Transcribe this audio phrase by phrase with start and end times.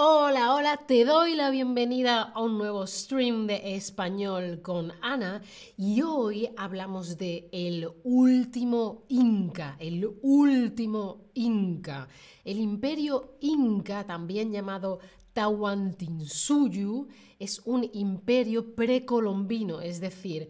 [0.00, 5.42] Hola, hola, te doy la bienvenida a un nuevo stream de español con Ana
[5.76, 12.06] y hoy hablamos de el último Inca, el último Inca.
[12.44, 15.00] El imperio Inca, también llamado
[15.32, 17.08] Tahuantinsuyu,
[17.40, 20.48] es un imperio precolombino, es decir,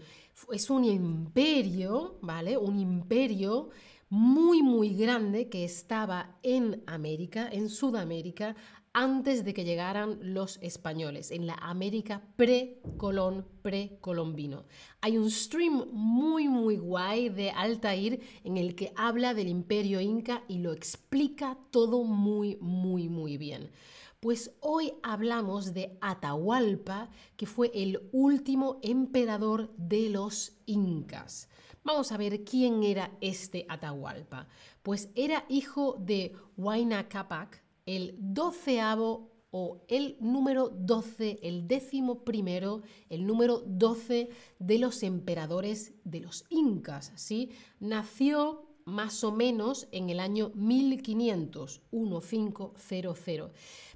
[0.52, 2.58] es un imperio, ¿vale?
[2.58, 3.70] Un imperio
[4.10, 8.54] muy, muy grande que estaba en América, en Sudamérica,
[8.98, 14.64] antes de que llegaran los españoles, en la América pre-colón, pre-colombino.
[15.00, 20.42] Hay un stream muy, muy guay de Altair en el que habla del imperio inca
[20.48, 23.70] y lo explica todo muy, muy, muy bien.
[24.18, 31.48] Pues hoy hablamos de Atahualpa, que fue el último emperador de los incas.
[31.84, 34.48] Vamos a ver quién era este Atahualpa.
[34.82, 42.82] Pues era hijo de Huayna Capac, el doceavo o el número 12, el décimo primero,
[43.08, 47.50] el número 12 de los emperadores de los incas, ¿sí?
[47.80, 53.50] Nació más o menos en el año 1500, 1500,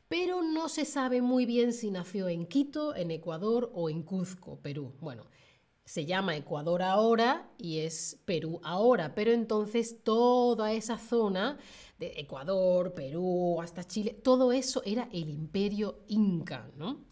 [0.08, 4.58] pero no se sabe muy bien si nació en Quito, en Ecuador o en Cuzco,
[4.60, 4.94] Perú.
[5.02, 5.26] Bueno,
[5.84, 11.58] se llama Ecuador ahora y es Perú ahora, pero entonces toda esa zona
[11.98, 17.04] de Ecuador, Perú, hasta Chile, todo eso era el imperio inca, ¿no?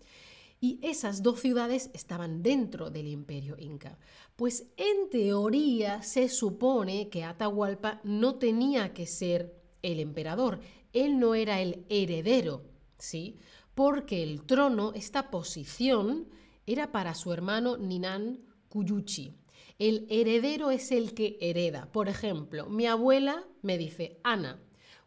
[0.60, 3.98] Y esas dos ciudades estaban dentro del imperio inca.
[4.36, 10.60] Pues en teoría se supone que Atahualpa no tenía que ser el emperador,
[10.92, 12.64] él no era el heredero,
[12.98, 13.38] ¿sí?
[13.74, 16.28] Porque el trono, esta posición,
[16.66, 19.36] era para su hermano Ninan Kuyuchi.
[19.78, 21.90] El heredero es el que hereda.
[21.92, 24.58] Por ejemplo, mi abuela me dice, Ana,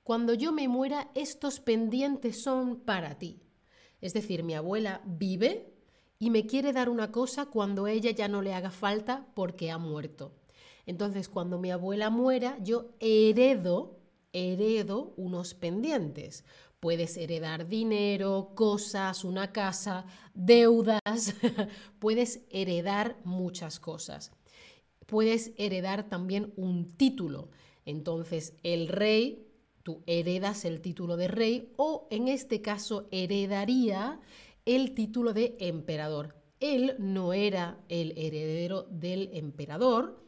[0.03, 3.39] cuando yo me muera, estos pendientes son para ti.
[4.01, 5.73] Es decir, mi abuela vive
[6.19, 9.77] y me quiere dar una cosa cuando ella ya no le haga falta porque ha
[9.77, 10.33] muerto.
[10.85, 13.99] Entonces, cuando mi abuela muera, yo heredo,
[14.33, 16.43] heredo unos pendientes.
[16.83, 21.33] Puedes heredar dinero, cosas, una casa, deudas,
[21.99, 24.33] puedes heredar muchas cosas.
[25.05, 27.51] Puedes heredar también un título.
[27.85, 29.47] Entonces, el rey
[29.83, 34.19] tú heredas el título de rey o en este caso heredaría
[34.65, 36.35] el título de emperador.
[36.59, 40.21] Él no era el heredero del emperador,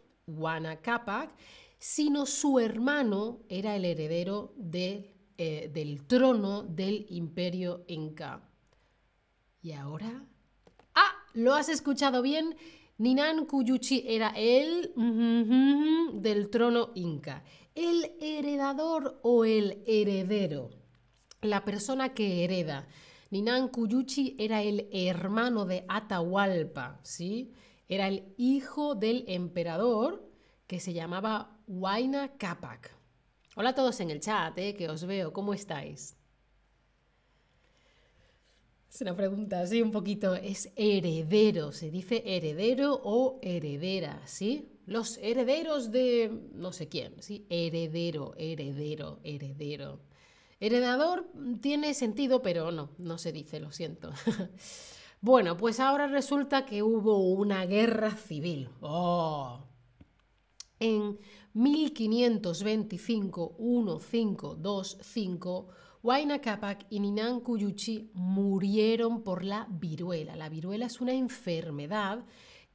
[0.82, 1.36] Capac,
[1.80, 4.54] sino su hermano era el heredero
[5.38, 8.42] eh, del trono del imperio inca.
[9.62, 10.24] ¿Y ahora?
[10.94, 12.56] Ah, lo has escuchado bien.
[12.98, 14.94] Ninan Kuyuchi era el
[16.22, 17.44] del trono inca
[17.76, 20.72] el heredador o el heredero,
[21.42, 22.88] la persona que hereda.
[23.32, 27.52] Ninan Kuyuchi era el hermano de Atahualpa, ¿sí?
[27.90, 30.32] Era el hijo del emperador
[30.68, 32.96] que se llamaba Huayna Capac.
[33.58, 34.76] Hola a todos en el chat, ¿eh?
[34.76, 36.18] que os veo, ¿cómo estáis?
[38.94, 44.78] Es una pregunta así un poquito, es heredero, se dice heredero o heredera, ¿sí?
[44.86, 47.46] Los herederos de no sé quién, ¿sí?
[47.50, 50.02] Heredero, heredero, heredero.
[50.60, 54.12] Heredador tiene sentido, pero no, no se dice, lo siento.
[55.22, 58.68] bueno, pues ahora resulta que hubo una guerra civil.
[58.82, 59.75] ¡Oh!
[60.80, 61.18] En
[61.54, 65.68] 1525, 1525,
[66.04, 70.36] Huayna Capac y Ninan Kuyuchi murieron por la viruela.
[70.36, 72.26] La viruela es una enfermedad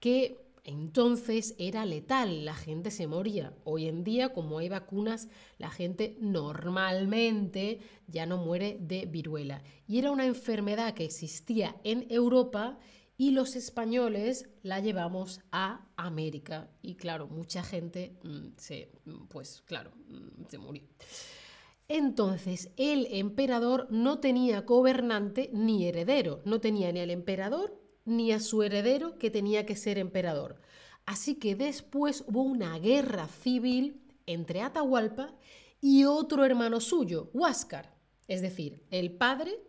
[0.01, 3.55] que entonces era letal, la gente se moría.
[3.65, 5.29] Hoy en día, como hay vacunas,
[5.59, 9.63] la gente normalmente ya no muere de viruela.
[9.87, 12.79] Y era una enfermedad que existía en Europa
[13.21, 16.71] y los españoles la llevamos a América.
[16.81, 18.91] Y claro, mucha gente mm, se,
[19.29, 20.85] pues claro, mm, se murió.
[21.87, 28.41] Entonces, el emperador no tenía gobernante ni heredero, no tenía ni al emperador ni a
[28.41, 30.59] su heredero que tenía que ser emperador.
[31.05, 35.37] Así que después hubo una guerra civil entre Atahualpa
[35.83, 37.95] y otro hermano suyo, Huáscar.
[38.29, 39.61] Es decir, el padre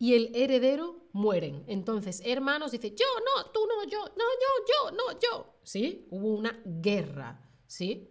[0.00, 1.62] y el heredero mueren.
[1.66, 5.54] Entonces, hermanos dice, yo no, tú no, yo, no, yo, yo, no, yo.
[5.62, 6.08] ¿Sí?
[6.10, 8.08] Hubo una guerra, ¿sí?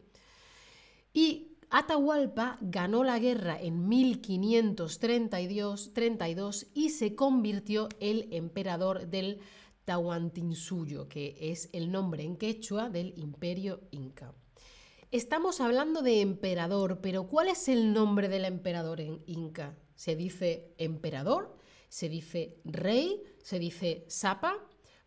[1.12, 9.40] Y Atahualpa ganó la guerra en 1532 32, y se convirtió el emperador del
[9.86, 14.36] Tahuantinsuyo, que es el nombre en quechua del imperio inca.
[15.10, 19.76] Estamos hablando de emperador, pero ¿cuál es el nombre del emperador en inca?
[19.96, 21.58] ¿Se dice emperador?
[21.90, 24.56] Se dice rey, se dice sapa,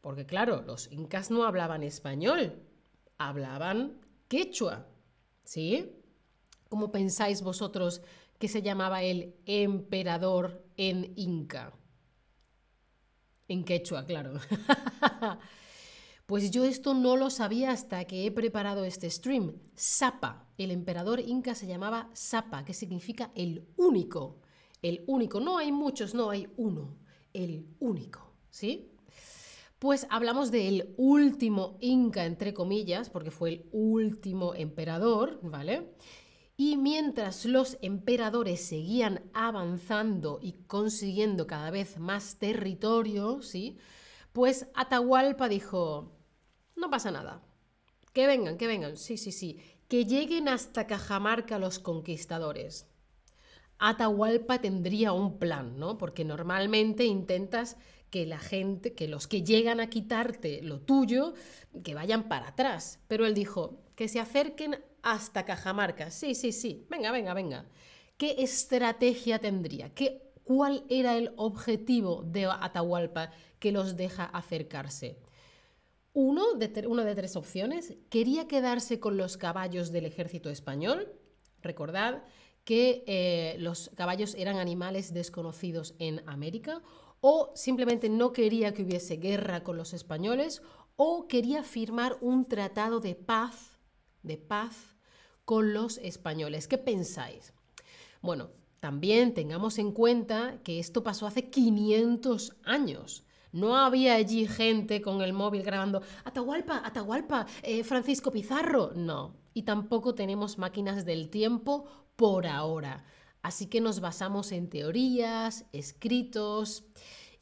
[0.00, 2.62] porque claro, los incas no hablaban español,
[3.18, 4.86] hablaban quechua,
[5.44, 5.92] ¿sí?
[6.68, 8.02] ¿Cómo pensáis vosotros
[8.38, 11.72] que se llamaba el emperador en inca?
[13.48, 14.34] En quechua, claro.
[16.32, 19.54] Pues yo esto no lo sabía hasta que he preparado este stream.
[19.74, 20.48] Sapa.
[20.56, 24.40] El emperador inca se llamaba Sapa, que significa el único.
[24.82, 25.40] El único.
[25.40, 26.98] No hay muchos, no hay uno.
[27.32, 28.34] El único.
[28.50, 28.92] ¿Sí?
[29.78, 35.94] Pues hablamos del último inca, entre comillas, porque fue el último emperador, ¿vale?
[36.56, 43.78] Y mientras los emperadores seguían avanzando y consiguiendo cada vez más territorio, ¿sí?
[44.32, 46.12] Pues Atahualpa dijo,
[46.76, 47.42] no pasa nada.
[48.12, 48.96] Que vengan, que vengan.
[48.96, 49.58] Sí, sí, sí.
[49.88, 52.91] Que lleguen hasta Cajamarca los conquistadores.
[53.84, 55.98] Atahualpa tendría un plan, ¿no?
[55.98, 57.76] Porque normalmente intentas
[58.10, 61.34] que la gente, que los que llegan a quitarte lo tuyo,
[61.82, 63.00] que vayan para atrás.
[63.08, 66.12] Pero él dijo, que se acerquen hasta Cajamarca.
[66.12, 66.86] Sí, sí, sí.
[66.90, 67.66] Venga, venga, venga.
[68.16, 69.92] ¿Qué estrategia tendría?
[69.94, 75.18] ¿Qué, ¿Cuál era el objetivo de Atahualpa que los deja acercarse?
[76.12, 81.12] Uno de, una de tres opciones, quería quedarse con los caballos del ejército español.
[81.62, 82.22] Recordad
[82.64, 86.82] que eh, los caballos eran animales desconocidos en América,
[87.20, 90.62] o simplemente no quería que hubiese guerra con los españoles,
[90.96, 93.78] o quería firmar un tratado de paz,
[94.22, 94.96] de paz
[95.44, 96.68] con los españoles.
[96.68, 97.52] ¿Qué pensáis?
[98.20, 98.50] Bueno,
[98.80, 103.24] también tengamos en cuenta que esto pasó hace 500 años.
[103.52, 108.92] No había allí gente con el móvil grabando Atahualpa, Atahualpa, eh, Francisco Pizarro.
[108.94, 109.41] No.
[109.54, 113.04] Y tampoco tenemos máquinas del tiempo por ahora.
[113.42, 116.84] Así que nos basamos en teorías, escritos.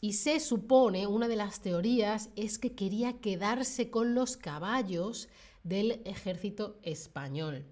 [0.01, 5.29] Y se supone, una de las teorías es que quería quedarse con los caballos
[5.63, 7.67] del ejército español.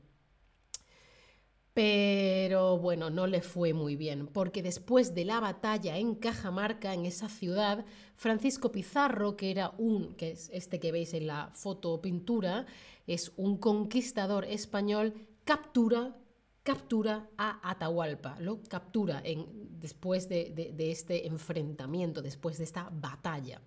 [1.78, 7.06] Pero bueno, no le fue muy bien, porque después de la batalla en Cajamarca, en
[7.06, 7.84] esa ciudad,
[8.16, 12.66] Francisco Pizarro, que era un, que es este que veis en la foto o pintura,
[13.06, 15.14] es un conquistador español,
[15.44, 16.16] captura,
[16.64, 19.22] captura a Atahualpa, lo captura
[19.78, 23.60] después de este enfrentamiento, después de esta batalla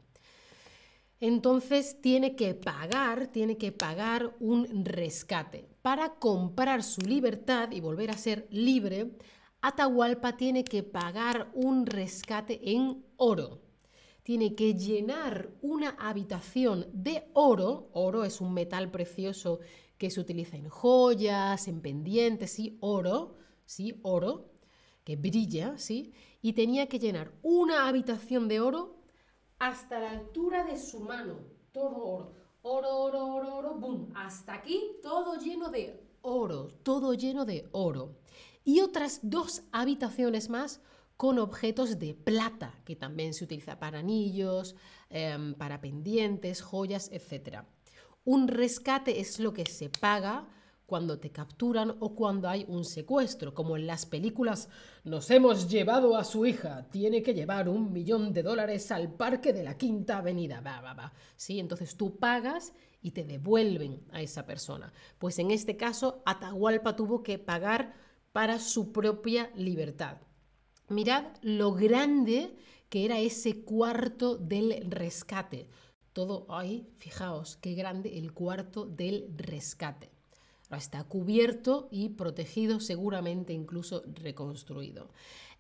[1.21, 5.69] entonces tiene que pagar, tiene que pagar un rescate.
[5.83, 9.11] Para comprar su libertad y volver a ser libre,
[9.61, 13.61] Atahualpa tiene que pagar un rescate en oro.
[14.23, 17.91] Tiene que llenar una habitación de oro.
[17.93, 19.59] Oro es un metal precioso
[19.99, 23.35] que se utiliza en joyas, en pendientes, sí, oro,
[23.65, 24.49] sí, oro,
[25.03, 26.13] que brilla, sí.
[26.41, 29.00] Y tenía que llenar una habitación de oro
[29.61, 31.37] hasta la altura de su mano.
[31.71, 32.33] Todo oro.
[32.63, 34.11] Oro, oro, oro, oro, boom.
[34.15, 36.67] Hasta aquí todo lleno de oro.
[36.81, 38.17] Todo lleno de oro.
[38.63, 40.81] Y otras dos habitaciones más
[41.15, 44.75] con objetos de plata, que también se utiliza para anillos,
[45.11, 47.63] em, para pendientes, joyas, etc.
[48.25, 50.47] Un rescate es lo que se paga
[50.91, 54.67] cuando te capturan o cuando hay un secuestro, como en las películas
[55.05, 59.53] Nos hemos llevado a su hija, tiene que llevar un millón de dólares al parque
[59.53, 60.59] de la Quinta Avenida.
[60.59, 61.13] Va, va, va.
[61.37, 61.61] ¿Sí?
[61.61, 64.91] Entonces tú pagas y te devuelven a esa persona.
[65.17, 67.93] Pues en este caso, Atahualpa tuvo que pagar
[68.33, 70.17] para su propia libertad.
[70.89, 72.53] Mirad lo grande
[72.89, 75.69] que era ese cuarto del rescate.
[76.11, 80.20] Todo ahí, fijaos, qué grande el cuarto del rescate.
[80.77, 85.09] Está cubierto y protegido, seguramente incluso reconstruido.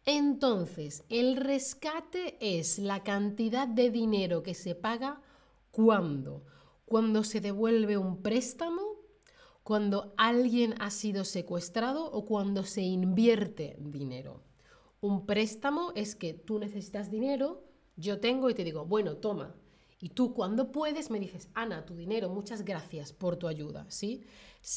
[0.05, 5.21] Entonces, el rescate es la cantidad de dinero que se paga
[5.69, 6.43] cuando,
[6.85, 8.81] cuando se devuelve un préstamo,
[9.63, 14.43] cuando alguien ha sido secuestrado o cuando se invierte dinero.
[15.01, 17.63] Un préstamo es que tú necesitas dinero,
[17.95, 19.55] yo tengo y te digo, bueno, toma.
[20.01, 24.23] Y tú cuando puedes me dices, Ana, tu dinero, muchas gracias por tu ayuda, ¿sí?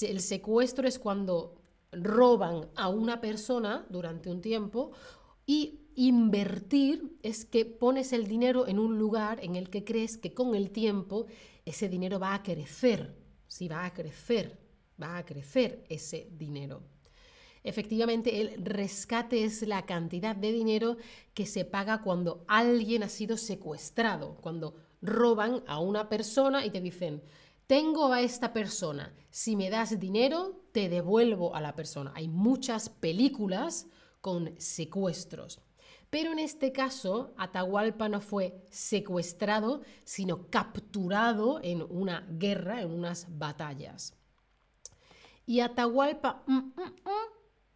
[0.02, 1.54] El secuestro es cuando
[1.92, 4.92] roban a una persona durante un tiempo
[5.46, 10.34] y invertir es que pones el dinero en un lugar en el que crees que
[10.34, 11.26] con el tiempo
[11.64, 13.16] ese dinero va a crecer,
[13.46, 14.58] sí, va a crecer,
[15.00, 16.82] va a crecer ese dinero.
[17.62, 20.98] Efectivamente, el rescate es la cantidad de dinero
[21.32, 24.74] que se paga cuando alguien ha sido secuestrado, cuando
[25.04, 27.22] roban a una persona y te dicen,
[27.66, 32.12] tengo a esta persona, si me das dinero, te devuelvo a la persona.
[32.14, 33.86] Hay muchas películas
[34.20, 35.60] con secuestros.
[36.10, 43.26] Pero en este caso, Atahualpa no fue secuestrado, sino capturado en una guerra, en unas
[43.38, 44.14] batallas.
[45.46, 47.34] Y Atahualpa, mm, mm, mm,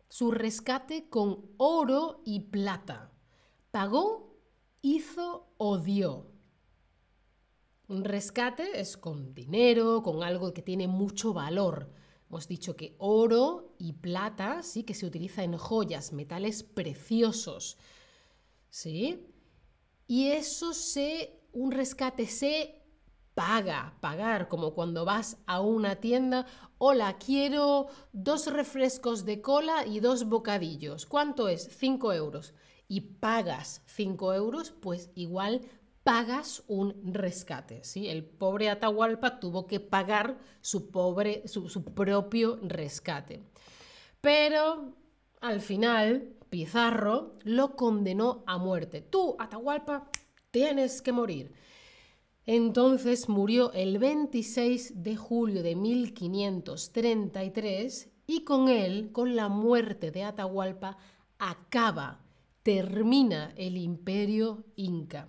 [0.08, 3.10] su rescate con oro y plata.
[3.70, 4.36] Pagó,
[4.82, 6.37] hizo o dio.
[7.88, 11.90] Un rescate es con dinero, con algo que tiene mucho valor.
[12.28, 17.78] Hemos dicho que oro y plata sí que se utiliza en joyas, metales preciosos.
[18.68, 19.26] ¿Sí?
[20.06, 22.82] Y eso se, un rescate se
[23.32, 26.44] paga, pagar, como cuando vas a una tienda,
[26.76, 31.06] hola, quiero dos refrescos de cola y dos bocadillos.
[31.06, 31.70] ¿Cuánto es?
[31.78, 32.52] Cinco euros.
[32.86, 35.62] Y pagas cinco euros, pues igual
[36.08, 37.84] pagas un rescate.
[37.84, 38.08] ¿sí?
[38.08, 43.42] El pobre Atahualpa tuvo que pagar su, pobre, su, propio rescate.
[44.22, 44.94] Pero
[45.42, 49.02] al final, Pizarro lo condenó a muerte.
[49.02, 50.08] Tú, Atahualpa,
[50.50, 51.52] tienes que morir.
[52.46, 60.24] Entonces murió el 26 de julio de 1533 y con él, con la muerte de
[60.24, 60.96] Atahualpa,
[61.38, 62.24] acaba,
[62.62, 65.28] termina el imperio inca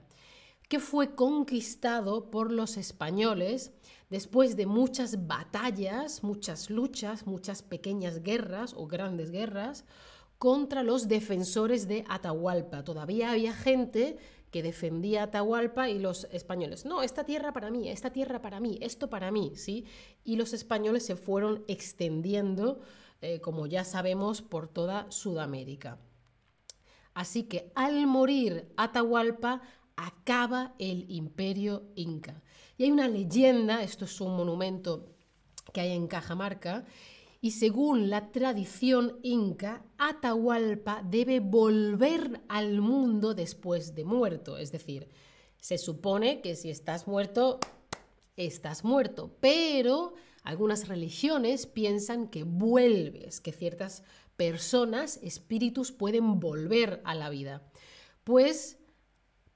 [0.70, 3.74] que fue conquistado por los españoles
[4.10, 9.84] después de muchas batallas, muchas luchas, muchas pequeñas guerras o grandes guerras
[10.38, 12.84] contra los defensores de Atahualpa.
[12.84, 14.18] Todavía había gente
[14.52, 18.78] que defendía Atahualpa y los españoles, no, esta tierra para mí, esta tierra para mí,
[18.82, 19.86] esto para mí, ¿sí?
[20.24, 22.80] Y los españoles se fueron extendiendo,
[23.22, 25.98] eh, como ya sabemos, por toda Sudamérica.
[27.14, 29.62] Así que al morir Atahualpa,
[30.00, 32.42] acaba el imperio inca.
[32.78, 35.10] Y hay una leyenda, esto es un monumento
[35.74, 36.86] que hay en Cajamarca,
[37.42, 44.58] y según la tradición inca, Atahualpa debe volver al mundo después de muerto.
[44.58, 45.08] Es decir,
[45.60, 47.60] se supone que si estás muerto,
[48.36, 50.14] estás muerto, pero
[50.44, 54.04] algunas religiones piensan que vuelves, que ciertas
[54.38, 57.62] personas, espíritus pueden volver a la vida.
[58.24, 58.79] Pues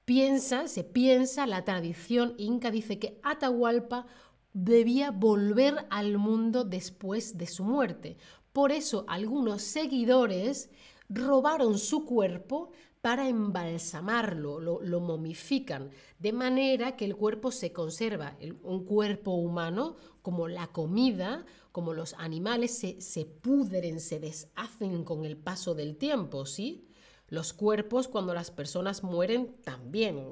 [0.04, 4.06] Piensa, se piensa, la tradición inca dice que Atahualpa
[4.52, 8.18] debía volver al mundo después de su muerte.
[8.52, 10.70] Por eso algunos seguidores
[11.08, 12.70] robaron su cuerpo
[13.00, 20.48] para embalsamarlo, lo, momifican, de manera que el cuerpo se conserva, un cuerpo humano, como
[20.48, 26.46] la comida, como los animales, se, se pudren, se deshacen con el paso del tiempo,
[26.46, 26.88] ¿sí?
[27.34, 30.24] Los cuerpos, cuando las personas mueren, también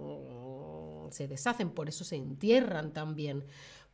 [1.10, 3.44] se deshacen, por eso se entierran también.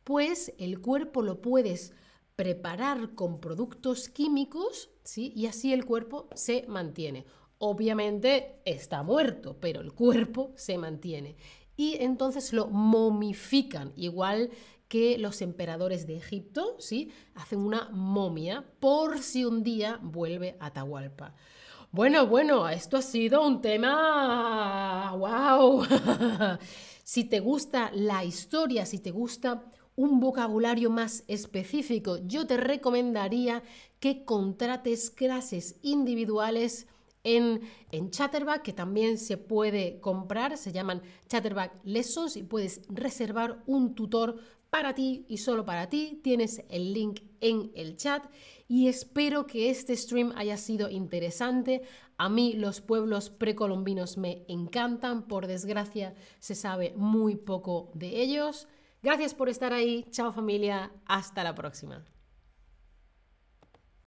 [0.03, 1.93] Pues el cuerpo lo puedes
[2.35, 5.33] preparar con productos químicos, ¿sí?
[5.35, 7.25] Y así el cuerpo se mantiene.
[7.57, 11.35] Obviamente está muerto, pero el cuerpo se mantiene.
[11.75, 14.51] Y entonces lo momifican, igual
[14.87, 17.11] que los emperadores de Egipto, ¿sí?
[17.35, 21.35] Hacen una momia por si un día vuelve a Atahualpa.
[21.91, 25.11] Bueno, bueno, esto ha sido un tema...
[25.17, 25.87] ¡Wow!
[27.03, 29.63] si te gusta la historia, si te gusta
[29.95, 33.63] un vocabulario más específico, yo te recomendaría
[33.99, 36.85] que contrates clases individuales
[37.23, 43.63] en, en, Chatterback, que también se puede comprar, se llaman Chatterback Lessons y puedes reservar
[43.65, 44.37] un tutor
[44.69, 46.19] para ti y solo para ti.
[46.23, 48.25] Tienes el link en el chat
[48.67, 51.81] y espero que este stream haya sido interesante.
[52.17, 58.67] A mí los pueblos precolombinos me encantan, por desgracia se sabe muy poco de ellos.
[59.01, 62.03] Gracias por estar ahí, chao familia, hasta la próxima.